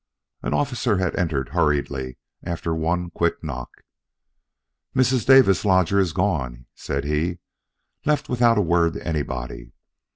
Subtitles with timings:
[0.41, 3.69] An officer had entered hurriedly after one quick knock.
[4.95, 5.27] "Mrs.
[5.27, 7.37] Davis' lodger is gone," said he.
[8.03, 9.73] "Left without a word to anybody.